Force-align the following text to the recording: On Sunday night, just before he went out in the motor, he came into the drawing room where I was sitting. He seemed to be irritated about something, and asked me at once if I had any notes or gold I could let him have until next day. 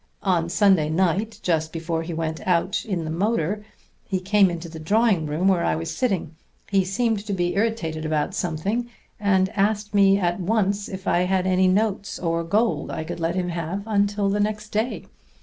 On 0.23 0.49
Sunday 0.49 0.89
night, 0.89 1.39
just 1.43 1.71
before 1.71 2.01
he 2.01 2.11
went 2.11 2.41
out 2.47 2.83
in 2.85 3.05
the 3.05 3.11
motor, 3.11 3.63
he 4.03 4.19
came 4.19 4.49
into 4.49 4.67
the 4.67 4.79
drawing 4.79 5.27
room 5.27 5.47
where 5.47 5.63
I 5.63 5.75
was 5.75 5.95
sitting. 5.95 6.35
He 6.71 6.83
seemed 6.83 7.23
to 7.27 7.33
be 7.33 7.53
irritated 7.53 8.03
about 8.03 8.33
something, 8.33 8.89
and 9.19 9.49
asked 9.49 9.93
me 9.93 10.17
at 10.17 10.39
once 10.39 10.89
if 10.89 11.07
I 11.07 11.19
had 11.25 11.45
any 11.45 11.67
notes 11.67 12.17
or 12.17 12.43
gold 12.43 12.89
I 12.89 13.03
could 13.03 13.19
let 13.19 13.35
him 13.35 13.49
have 13.49 13.83
until 13.85 14.27
next 14.27 14.69
day. 14.69 15.05